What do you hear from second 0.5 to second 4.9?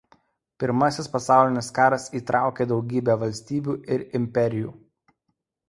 Pirmasis pasaulinis karas įtraukė daugybę valstybių ir imperijų.